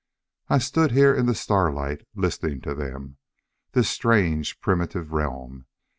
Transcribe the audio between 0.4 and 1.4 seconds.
I stood here in the